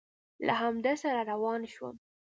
له 0.45 0.53
همده 0.61 0.93
سره 1.03 1.21
روان 1.31 1.61
شوم. 1.73 1.95